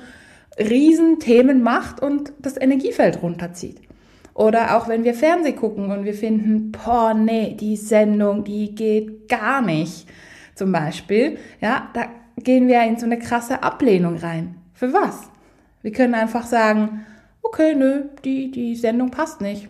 Riesenthemen 0.59 1.63
macht 1.63 2.01
und 2.01 2.33
das 2.39 2.61
Energiefeld 2.61 3.23
runterzieht. 3.23 3.81
Oder 4.35 4.77
auch 4.77 4.89
wenn 4.89 5.05
wir 5.05 5.15
Fernseh 5.15 5.53
gucken 5.53 5.91
und 5.91 6.05
wir 6.05 6.15
finden, 6.15 6.73
boah, 6.73 7.15
nee, 7.15 7.57
die 7.59 7.77
Sendung, 7.77 8.45
die 8.45 8.75
geht 8.75 9.29
gar 9.29 9.63
nicht. 9.63 10.07
Zum 10.55 10.73
Beispiel, 10.73 11.39
ja, 11.61 11.89
da 11.95 12.07
gehen 12.43 12.69
wir 12.69 12.83
in 12.83 12.99
so 12.99 13.07
eine 13.07 13.19
krasse 13.19 13.63
Ablehnung 13.63 14.17
rein. 14.17 14.57
Für 14.75 14.93
was? 14.93 15.31
Wir 15.83 15.93
können 15.93 16.15
einfach 16.15 16.47
sagen, 16.47 17.07
okay, 17.43 17.75
nö, 17.75 18.05
die, 18.25 18.51
die 18.51 18.77
Sendung 18.77 19.11
passt 19.11 19.41
nicht. 19.41 19.69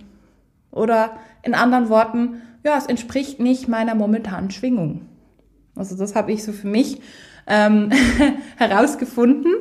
Oder 0.72 1.16
in 1.42 1.54
anderen 1.54 1.88
Worten, 1.88 2.42
ja, 2.64 2.76
es 2.76 2.86
entspricht 2.86 3.38
nicht 3.38 3.68
meiner 3.68 3.94
momentanen 3.94 4.50
Schwingung. 4.50 5.02
Also 5.76 5.96
das 5.96 6.14
habe 6.14 6.32
ich 6.32 6.42
so 6.42 6.52
für 6.52 6.66
mich 6.66 7.00
ähm, 7.46 7.90
herausgefunden, 8.56 9.52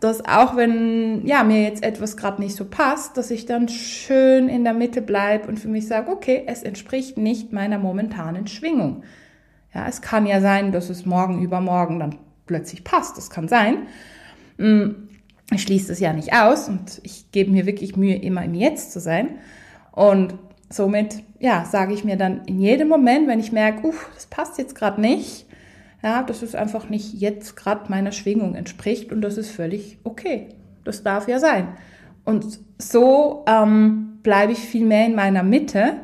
dass 0.00 0.24
auch 0.24 0.56
wenn 0.56 1.26
ja 1.26 1.44
mir 1.44 1.62
jetzt 1.62 1.82
etwas 1.82 2.16
gerade 2.16 2.40
nicht 2.40 2.54
so 2.54 2.64
passt, 2.64 3.16
dass 3.16 3.30
ich 3.30 3.46
dann 3.46 3.68
schön 3.68 4.48
in 4.48 4.64
der 4.64 4.74
Mitte 4.74 5.02
bleibe 5.02 5.48
und 5.48 5.58
für 5.58 5.68
mich 5.68 5.86
sage, 5.86 6.10
okay, 6.10 6.44
es 6.46 6.62
entspricht 6.62 7.18
nicht 7.18 7.52
meiner 7.52 7.78
momentanen 7.78 8.46
Schwingung. 8.46 9.02
Ja, 9.74 9.86
es 9.88 10.02
kann 10.02 10.26
ja 10.26 10.40
sein, 10.40 10.72
dass 10.72 10.90
es 10.90 11.06
morgen 11.06 11.42
übermorgen 11.42 11.98
dann 11.98 12.16
plötzlich 12.46 12.84
passt. 12.84 13.16
Das 13.16 13.30
kann 13.30 13.48
sein. 13.48 13.86
Mm, 14.58 15.08
ich 15.52 15.62
schließe 15.62 15.88
das 15.88 16.00
ja 16.00 16.12
nicht 16.12 16.34
aus 16.34 16.68
und 16.68 17.00
ich 17.02 17.30
gebe 17.32 17.50
mir 17.50 17.66
wirklich 17.66 17.96
Mühe, 17.96 18.16
immer 18.16 18.44
im 18.44 18.54
Jetzt 18.54 18.92
zu 18.92 19.00
sein. 19.00 19.38
Und 19.92 20.34
somit, 20.68 21.22
ja, 21.38 21.64
sage 21.64 21.94
ich 21.94 22.04
mir 22.04 22.16
dann 22.16 22.44
in 22.46 22.60
jedem 22.60 22.88
Moment, 22.88 23.28
wenn 23.28 23.40
ich 23.40 23.52
merke, 23.52 23.86
uff, 23.86 24.10
das 24.14 24.26
passt 24.26 24.58
jetzt 24.58 24.74
gerade 24.74 25.00
nicht, 25.00 25.46
ja, 26.02 26.22
dass 26.22 26.42
es 26.42 26.54
einfach 26.54 26.88
nicht 26.88 27.14
jetzt 27.14 27.56
gerade 27.56 27.90
meiner 27.90 28.12
Schwingung 28.12 28.54
entspricht 28.54 29.12
und 29.12 29.22
das 29.22 29.38
ist 29.38 29.50
völlig 29.50 29.98
okay. 30.04 30.48
Das 30.84 31.02
darf 31.02 31.28
ja 31.28 31.38
sein. 31.38 31.68
Und 32.24 32.58
so 32.78 33.44
ähm, 33.46 34.18
bleibe 34.22 34.52
ich 34.52 34.58
viel 34.58 34.84
mehr 34.84 35.06
in 35.06 35.14
meiner 35.14 35.42
Mitte 35.42 36.00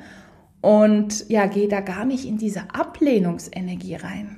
und 0.61 1.29
ja, 1.29 1.47
gehe 1.47 1.69
da 1.69 1.81
gar 1.81 2.05
nicht 2.05 2.27
in 2.27 2.39
diese 2.39 2.63
Ablehnungsenergie 2.73 3.97
rein. 3.97 4.37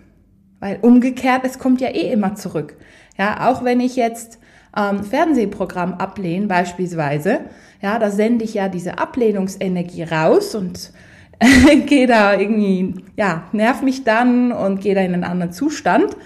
Weil 0.60 0.78
umgekehrt, 0.82 1.42
es 1.44 1.58
kommt 1.58 1.80
ja 1.80 1.88
eh 1.88 2.12
immer 2.12 2.34
zurück. 2.34 2.76
Ja, 3.18 3.50
auch 3.50 3.64
wenn 3.64 3.80
ich 3.80 3.96
jetzt 3.96 4.38
ähm, 4.76 5.02
Fernsehprogramm 5.02 5.94
ablehne 5.94 6.46
beispielsweise, 6.46 7.40
ja, 7.82 7.98
da 7.98 8.10
sende 8.10 8.44
ich 8.44 8.54
ja 8.54 8.68
diese 8.68 8.98
Ablehnungsenergie 8.98 10.04
raus 10.04 10.54
und 10.54 10.92
gehe 11.86 12.06
da 12.06 12.38
irgendwie, 12.38 12.94
ja, 13.16 13.44
nerv 13.52 13.82
mich 13.82 14.04
dann 14.04 14.52
und 14.52 14.80
gehe 14.80 14.94
da 14.94 15.00
in 15.00 15.14
einen 15.14 15.24
anderen 15.24 15.52
Zustand. 15.52 16.16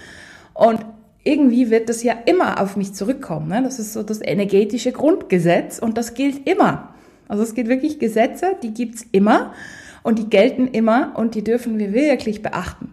Und 0.55 0.85
irgendwie 1.23 1.71
wird 1.71 1.89
das 1.89 2.03
ja 2.03 2.15
immer 2.27 2.61
auf 2.61 2.77
mich 2.77 2.95
zurückkommen. 2.95 3.49
Ne? 3.49 3.63
Das 3.63 3.79
ist 3.79 3.93
so 3.93 4.03
das 4.03 4.21
energetische 4.21 4.93
Grundgesetz 4.93 5.79
und 5.79 5.97
das 5.97 6.15
gilt 6.15 6.47
immer. 6.49 6.95
Also 7.29 7.43
es 7.43 7.55
gibt 7.55 7.69
wirklich 7.69 7.99
Gesetze, 7.99 8.57
die 8.63 8.75
gibt's 8.75 9.07
immer 9.13 9.55
und 10.03 10.19
die 10.19 10.29
gelten 10.29 10.69
immer 10.69 11.15
und 11.17 11.35
die 11.35 11.43
dürfen 11.43 11.79
wir 11.79 11.95
wirklich 11.95 12.43
beachten. 12.43 12.93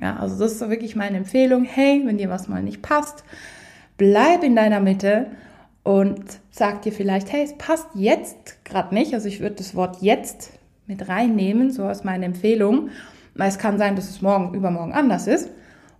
Ja, 0.00 0.16
also 0.16 0.38
das 0.38 0.52
ist 0.52 0.58
so 0.58 0.68
wirklich 0.68 0.94
meine 0.94 1.16
Empfehlung. 1.16 1.64
Hey, 1.64 2.02
wenn 2.04 2.18
dir 2.18 2.28
was 2.28 2.48
mal 2.48 2.62
nicht 2.62 2.82
passt, 2.82 3.24
bleib 3.96 4.44
in 4.44 4.54
deiner 4.54 4.80
Mitte 4.80 5.28
und 5.82 6.20
sag 6.50 6.82
dir 6.82 6.92
vielleicht, 6.92 7.32
hey, 7.32 7.44
es 7.44 7.56
passt 7.56 7.86
jetzt 7.94 8.62
gerade 8.64 8.94
nicht. 8.94 9.14
Also 9.14 9.28
ich 9.28 9.40
würde 9.40 9.56
das 9.56 9.74
Wort 9.74 10.02
jetzt 10.02 10.50
mit 10.86 11.08
reinnehmen, 11.08 11.70
so 11.70 11.84
aus 11.84 12.04
meiner 12.04 12.26
Empfehlung. 12.26 12.90
Weil 13.34 13.48
es 13.48 13.58
kann 13.58 13.78
sein, 13.78 13.96
dass 13.96 14.08
es 14.08 14.22
morgen, 14.22 14.54
übermorgen 14.54 14.92
anders 14.92 15.26
ist. 15.26 15.50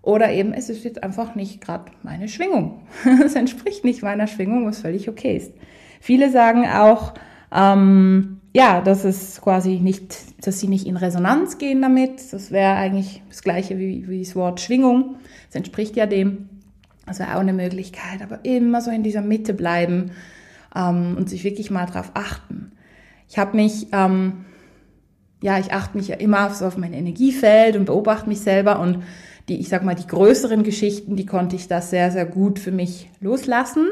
Oder 0.03 0.31
eben, 0.31 0.53
es 0.53 0.71
ist 0.71 0.85
jetzt 0.85 1.03
einfach 1.03 1.35
nicht 1.35 1.61
gerade 1.61 1.87
meine 2.03 2.29
Schwingung. 2.29 2.83
es 3.25 3.35
entspricht 3.35 3.85
nicht 3.85 4.03
meiner 4.03 4.27
Schwingung, 4.27 4.67
was 4.67 4.81
völlig 4.81 5.09
okay 5.09 5.37
ist. 5.37 5.53
Viele 6.01 6.31
sagen 6.31 6.67
auch, 6.67 7.15
ähm, 7.53 8.41
ja, 8.55 8.81
dass 8.81 9.05
es 9.05 9.41
quasi 9.43 9.81
nicht, 9.81 10.47
dass 10.47 10.61
sie 10.61 10.69
nicht 10.69 10.87
in 10.87 10.97
Resonanz 10.97 11.59
gehen 11.59 11.83
damit. 11.83 12.33
Das 12.33 12.51
wäre 12.51 12.75
eigentlich 12.75 13.23
das 13.29 13.43
gleiche 13.43 13.79
wie, 13.79 14.09
wie 14.09 14.23
das 14.23 14.35
Wort 14.37 14.61
Schwingung. 14.61 15.17
Es 15.51 15.57
entspricht 15.57 15.97
ja 15.97 16.07
dem. 16.07 16.49
Das 17.07 17.19
wäre 17.19 17.35
auch 17.35 17.41
eine 17.41 17.53
Möglichkeit, 17.53 18.23
aber 18.23 18.45
immer 18.45 18.81
so 18.81 18.91
in 18.91 19.03
dieser 19.03 19.21
Mitte 19.21 19.55
bleiben 19.55 20.13
ähm, 20.75 21.17
und 21.19 21.29
sich 21.29 21.45
wirklich 21.45 21.71
mal 21.71 21.87
drauf 21.87 22.13
achten. 22.15 22.73
Ich 23.29 23.39
habe 23.39 23.57
mich 23.57 23.89
ähm, 23.93 24.45
ja, 25.47 25.61
ich 25.61 25.73
achte 25.73 25.97
mich 25.97 26.09
ja 26.09 26.17
immer 26.17 26.51
so 26.51 26.67
auf 26.67 26.77
mein 26.77 26.93
Energiefeld 26.93 27.77
und 27.77 27.85
beobachte 27.85 28.29
mich 28.29 28.41
selber 28.41 28.81
und 28.81 29.05
die, 29.49 29.61
ich 29.61 29.69
sag 29.69 29.85
mal, 29.85 29.95
die 29.95 30.09
größeren 30.09 30.65
Geschichten, 30.65 31.15
die 31.15 31.25
konnte 31.25 31.55
ich 31.55 31.69
das 31.69 31.91
sehr, 31.91 32.11
sehr 32.11 32.27
gut 32.27 32.59
für 32.59 32.73
mich 32.73 33.09
loslassen 33.21 33.87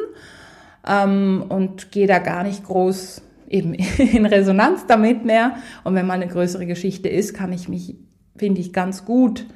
ähm, 0.84 1.44
und 1.48 1.92
gehe 1.92 2.08
da 2.08 2.18
gar 2.18 2.42
nicht 2.42 2.64
groß 2.64 3.22
eben 3.48 3.74
in 3.98 4.26
Resonanz 4.26 4.86
damit 4.88 5.24
mehr. 5.24 5.54
Und 5.84 5.94
wenn 5.94 6.08
mal 6.08 6.14
eine 6.14 6.26
größere 6.26 6.66
Geschichte 6.66 7.08
ist, 7.08 7.34
kann 7.34 7.52
ich 7.52 7.68
mich, 7.68 7.94
finde 8.34 8.60
ich, 8.60 8.72
ganz 8.72 9.04
gut 9.04 9.46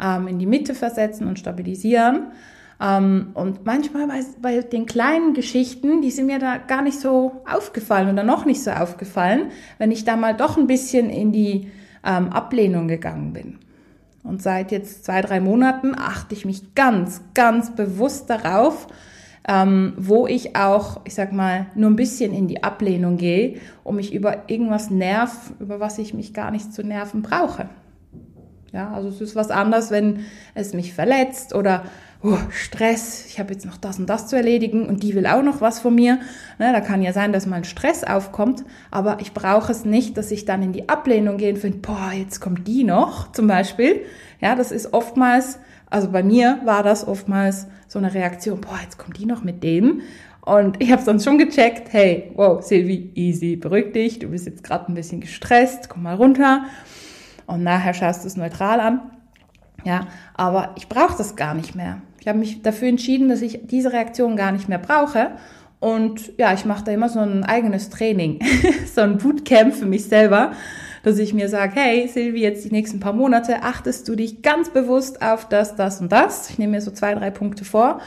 ähm, 0.00 0.28
in 0.28 0.38
die 0.38 0.46
Mitte 0.46 0.76
versetzen 0.76 1.26
und 1.26 1.40
stabilisieren. 1.40 2.28
Ähm, 2.80 3.30
und 3.34 3.66
manchmal 3.66 4.06
bei, 4.06 4.20
bei 4.40 4.60
den 4.60 4.86
kleinen 4.86 5.34
Geschichten, 5.34 6.00
die 6.00 6.10
sind 6.10 6.26
mir 6.26 6.38
da 6.38 6.58
gar 6.58 6.82
nicht 6.82 7.00
so 7.00 7.42
aufgefallen 7.50 8.10
oder 8.10 8.22
noch 8.22 8.44
nicht 8.44 8.62
so 8.62 8.70
aufgefallen, 8.70 9.50
wenn 9.78 9.90
ich 9.90 10.04
da 10.04 10.16
mal 10.16 10.34
doch 10.34 10.56
ein 10.56 10.66
bisschen 10.66 11.10
in 11.10 11.32
die 11.32 11.70
ähm, 12.04 12.28
Ablehnung 12.30 12.86
gegangen 12.86 13.32
bin. 13.32 13.58
Und 14.22 14.42
seit 14.42 14.72
jetzt 14.72 15.04
zwei, 15.04 15.22
drei 15.22 15.40
Monaten 15.40 15.94
achte 15.96 16.34
ich 16.34 16.44
mich 16.44 16.74
ganz, 16.74 17.22
ganz 17.34 17.74
bewusst 17.74 18.30
darauf, 18.30 18.86
ähm, 19.48 19.94
wo 19.96 20.26
ich 20.26 20.54
auch, 20.54 21.00
ich 21.04 21.14
sag 21.14 21.32
mal, 21.32 21.66
nur 21.74 21.90
ein 21.90 21.96
bisschen 21.96 22.34
in 22.34 22.46
die 22.46 22.62
Ablehnung 22.62 23.16
gehe 23.16 23.56
und 23.82 23.96
mich 23.96 24.12
über 24.12 24.48
irgendwas 24.48 24.90
nerv, 24.90 25.52
über 25.58 25.80
was 25.80 25.98
ich 25.98 26.12
mich 26.12 26.34
gar 26.34 26.50
nicht 26.50 26.72
zu 26.72 26.82
nerven 26.82 27.22
brauche. 27.22 27.70
Ja, 28.72 28.92
also 28.92 29.08
es 29.08 29.20
ist 29.22 29.34
was 29.34 29.50
anderes, 29.50 29.90
wenn 29.90 30.26
es 30.54 30.74
mich 30.74 30.92
verletzt 30.92 31.54
oder 31.54 31.84
oh, 32.22 32.38
Stress, 32.50 33.26
ich 33.26 33.38
habe 33.38 33.52
jetzt 33.52 33.64
noch 33.64 33.76
das 33.76 33.98
und 33.98 34.06
das 34.08 34.26
zu 34.26 34.36
erledigen 34.36 34.86
und 34.86 35.02
die 35.02 35.14
will 35.14 35.26
auch 35.26 35.42
noch 35.42 35.60
was 35.60 35.78
von 35.78 35.94
mir. 35.94 36.18
Ne, 36.58 36.72
da 36.72 36.80
kann 36.80 37.02
ja 37.02 37.12
sein, 37.12 37.32
dass 37.32 37.46
mal 37.46 37.56
ein 37.56 37.64
Stress 37.64 38.04
aufkommt, 38.04 38.64
aber 38.90 39.18
ich 39.20 39.32
brauche 39.32 39.70
es 39.70 39.84
nicht, 39.84 40.16
dass 40.16 40.30
ich 40.30 40.44
dann 40.44 40.62
in 40.62 40.72
die 40.72 40.88
Ablehnung 40.88 41.36
gehe 41.36 41.52
und 41.52 41.60
finde, 41.60 41.78
boah, 41.78 42.10
jetzt 42.12 42.40
kommt 42.40 42.66
die 42.66 42.84
noch 42.84 43.32
zum 43.32 43.46
Beispiel. 43.46 44.04
Ja, 44.40 44.54
das 44.54 44.72
ist 44.72 44.92
oftmals, 44.92 45.58
also 45.90 46.10
bei 46.10 46.22
mir 46.22 46.60
war 46.64 46.82
das 46.82 47.06
oftmals 47.06 47.66
so 47.86 47.98
eine 47.98 48.12
Reaktion, 48.12 48.60
boah, 48.60 48.78
jetzt 48.82 48.98
kommt 48.98 49.18
die 49.18 49.26
noch 49.26 49.44
mit 49.44 49.62
dem. 49.62 50.02
Und 50.42 50.82
ich 50.82 50.90
habe 50.90 51.04
dann 51.04 51.20
schon 51.20 51.38
gecheckt, 51.38 51.92
hey, 51.92 52.32
wow, 52.34 52.62
Silvi, 52.62 53.12
easy, 53.14 53.56
beruhig 53.56 53.92
dich, 53.92 54.18
du 54.18 54.28
bist 54.28 54.46
jetzt 54.46 54.64
gerade 54.64 54.90
ein 54.90 54.94
bisschen 54.94 55.20
gestresst, 55.20 55.88
komm 55.88 56.04
mal 56.04 56.14
runter. 56.16 56.64
Und 57.46 57.62
nachher 57.62 57.94
schaust 57.94 58.24
du 58.24 58.28
es 58.28 58.36
neutral 58.36 58.80
an. 58.80 59.10
Ja, 59.84 60.08
aber 60.34 60.74
ich 60.76 60.88
brauche 60.88 61.16
das 61.16 61.36
gar 61.36 61.54
nicht 61.54 61.74
mehr. 61.74 62.02
Ich 62.28 62.30
habe 62.30 62.40
mich 62.40 62.60
dafür 62.60 62.88
entschieden, 62.88 63.30
dass 63.30 63.40
ich 63.40 63.60
diese 63.62 63.90
Reaktion 63.90 64.36
gar 64.36 64.52
nicht 64.52 64.68
mehr 64.68 64.76
brauche. 64.76 65.30
Und 65.80 66.36
ja, 66.36 66.52
ich 66.52 66.66
mache 66.66 66.84
da 66.84 66.92
immer 66.92 67.08
so 67.08 67.20
ein 67.20 67.42
eigenes 67.42 67.88
Training, 67.88 68.40
so 68.94 69.00
ein 69.00 69.16
Bootcamp 69.16 69.74
für 69.74 69.86
mich 69.86 70.04
selber, 70.04 70.52
dass 71.02 71.18
ich 71.18 71.32
mir 71.32 71.48
sage, 71.48 71.72
hey 71.76 72.06
Silvi, 72.06 72.42
jetzt 72.42 72.66
die 72.66 72.70
nächsten 72.70 73.00
paar 73.00 73.14
Monate 73.14 73.62
achtest 73.62 74.06
du 74.08 74.14
dich 74.14 74.42
ganz 74.42 74.68
bewusst 74.68 75.22
auf 75.22 75.48
das, 75.48 75.74
das 75.74 76.02
und 76.02 76.12
das. 76.12 76.50
Ich 76.50 76.58
nehme 76.58 76.72
mir 76.72 76.82
so 76.82 76.90
zwei, 76.90 77.14
drei 77.14 77.30
Punkte 77.30 77.64
vor. 77.64 78.02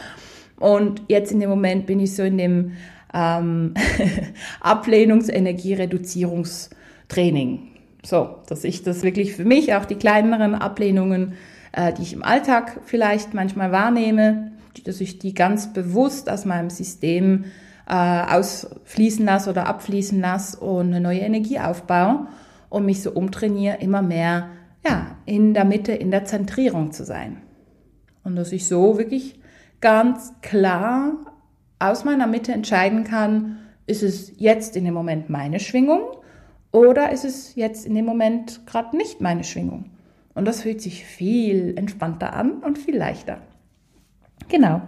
Und 0.59 1.01
jetzt 1.07 1.31
in 1.31 1.39
dem 1.39 1.49
Moment 1.49 1.87
bin 1.87 1.99
ich 1.99 2.15
so 2.15 2.21
in 2.21 2.37
dem 2.37 2.73
ähm, 3.15 3.73
Ablehnungsenergie-Reduzierungstraining. 4.61 7.59
So, 8.05 8.35
dass 8.45 8.63
ich 8.65 8.83
das 8.83 9.01
wirklich 9.01 9.33
für 9.33 9.45
mich, 9.45 9.73
auch 9.73 9.85
die 9.85 9.95
kleineren 9.95 10.53
Ablehnungen 10.53 11.33
äh, 11.71 11.93
die 11.93 12.03
ich 12.03 12.13
im 12.13 12.23
Alltag 12.23 12.81
vielleicht 12.85 13.33
manchmal 13.33 13.71
wahrnehme, 13.71 14.51
dass 14.85 15.01
ich 15.01 15.19
die 15.19 15.33
ganz 15.33 15.73
bewusst 15.73 16.29
aus 16.29 16.45
meinem 16.45 16.69
System 16.69 17.45
äh, 17.87 17.93
ausfließen 17.93 19.25
lasse 19.25 19.49
oder 19.49 19.67
abfließen 19.67 20.19
lasse 20.19 20.59
und 20.59 20.87
eine 20.87 21.01
neue 21.01 21.19
Energie 21.19 21.59
aufbaue 21.59 22.27
und 22.69 22.85
mich 22.85 23.01
so 23.01 23.11
umtrainiere, 23.11 23.77
immer 23.77 24.01
mehr 24.01 24.49
ja, 24.85 25.17
in 25.25 25.53
der 25.53 25.65
Mitte, 25.65 25.91
in 25.91 26.09
der 26.11 26.25
Zentrierung 26.25 26.91
zu 26.91 27.03
sein. 27.03 27.41
Und 28.23 28.35
dass 28.35 28.51
ich 28.51 28.67
so 28.67 28.97
wirklich 28.97 29.39
ganz 29.79 30.33
klar 30.41 31.13
aus 31.79 32.05
meiner 32.05 32.27
Mitte 32.27 32.51
entscheiden 32.51 33.03
kann, 33.03 33.57
ist 33.87 34.03
es 34.03 34.33
jetzt 34.37 34.75
in 34.75 34.85
dem 34.85 34.93
Moment 34.93 35.29
meine 35.29 35.59
Schwingung 35.59 36.01
oder 36.71 37.11
ist 37.11 37.25
es 37.25 37.55
jetzt 37.55 37.85
in 37.85 37.95
dem 37.95 38.05
Moment 38.05 38.65
gerade 38.65 38.95
nicht 38.95 39.21
meine 39.21 39.43
Schwingung? 39.43 39.89
Und 40.33 40.45
das 40.45 40.61
fühlt 40.61 40.81
sich 40.81 41.05
viel 41.05 41.77
entspannter 41.77 42.33
an 42.33 42.59
und 42.63 42.77
viel 42.77 42.97
leichter. 42.97 43.39
Genau. 44.49 44.81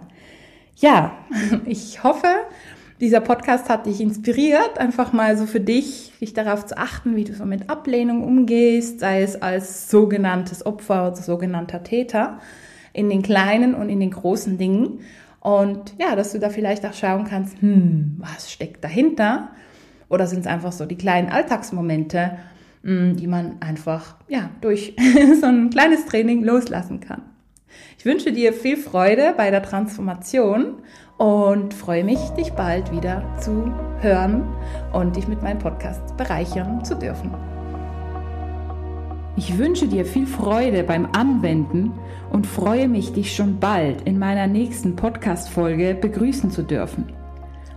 Ja, 0.76 1.18
ich 1.66 2.02
hoffe, 2.02 2.28
dieser 3.00 3.20
Podcast 3.20 3.68
hat 3.68 3.86
dich 3.86 4.00
inspiriert, 4.00 4.78
einfach 4.78 5.12
mal 5.12 5.36
so 5.36 5.46
für 5.46 5.60
dich, 5.60 6.12
dich 6.20 6.32
darauf 6.32 6.64
zu 6.64 6.78
achten, 6.78 7.16
wie 7.16 7.24
du 7.24 7.34
so 7.34 7.44
mit 7.44 7.68
Ablehnung 7.68 8.22
umgehst, 8.22 9.00
sei 9.00 9.22
es 9.22 9.40
als 9.40 9.90
sogenanntes 9.90 10.64
Opfer 10.64 11.08
oder 11.08 11.16
sogenannter 11.16 11.82
Täter, 11.82 12.38
in 12.92 13.10
den 13.10 13.22
kleinen 13.22 13.74
und 13.74 13.88
in 13.88 14.00
den 14.00 14.12
großen 14.12 14.58
Dingen. 14.58 15.00
Und 15.40 15.94
ja, 15.98 16.16
dass 16.16 16.32
du 16.32 16.38
da 16.38 16.48
vielleicht 16.48 16.86
auch 16.86 16.94
schauen 16.94 17.24
kannst, 17.24 17.60
hm, 17.60 18.16
was 18.18 18.50
steckt 18.50 18.82
dahinter? 18.82 19.50
Oder 20.08 20.26
sind 20.26 20.40
es 20.40 20.46
einfach 20.46 20.72
so 20.72 20.86
die 20.86 20.96
kleinen 20.96 21.28
Alltagsmomente, 21.28 22.38
die 22.84 23.26
man 23.26 23.56
einfach 23.60 24.16
ja, 24.28 24.50
durch 24.60 24.94
so 25.40 25.46
ein 25.46 25.70
kleines 25.70 26.06
Training 26.06 26.44
loslassen 26.44 27.00
kann? 27.00 27.22
Ich 27.98 28.04
wünsche 28.04 28.32
dir 28.32 28.52
viel 28.52 28.76
Freude 28.76 29.34
bei 29.36 29.50
der 29.50 29.62
Transformation 29.62 30.82
und 31.16 31.74
freue 31.74 32.04
mich, 32.04 32.18
dich 32.36 32.52
bald 32.52 32.92
wieder 32.92 33.24
zu 33.38 33.72
hören 34.00 34.44
und 34.92 35.16
dich 35.16 35.28
mit 35.28 35.42
meinem 35.42 35.58
Podcast 35.58 36.16
bereichern 36.16 36.84
zu 36.84 36.94
dürfen. 36.94 37.30
Ich 39.36 39.58
wünsche 39.58 39.88
dir 39.88 40.04
viel 40.04 40.26
Freude 40.26 40.84
beim 40.84 41.08
Anwenden 41.12 41.92
und 42.30 42.46
freue 42.46 42.88
mich, 42.88 43.12
dich 43.12 43.34
schon 43.34 43.58
bald 43.58 44.02
in 44.02 44.18
meiner 44.18 44.46
nächsten 44.46 44.94
Podcast-Folge 44.94 45.96
begrüßen 46.00 46.50
zu 46.50 46.62
dürfen. 46.62 47.12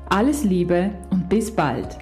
Alles 0.09 0.43
Liebe 0.43 0.91
und 1.09 1.29
bis 1.29 1.55
bald. 1.55 1.97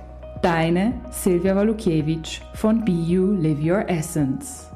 Deine 0.46 0.94
Silvia 1.10 1.56
Walukiewicz 1.56 2.40
von 2.54 2.86
You 2.86 3.32
Live 3.32 3.58
Your 3.64 3.90
Essence. 3.90 4.75